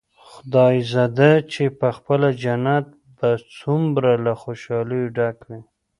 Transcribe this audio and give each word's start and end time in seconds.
خدايزده 0.29 1.31
چې 1.51 1.63
پخپله 1.81 2.29
جنت 2.43 2.85
به 3.17 3.29
څومره 3.57 4.11
له 4.25 4.33
خوشاليو 4.41 5.11
ډک 5.15 5.37
وي. 5.47 5.61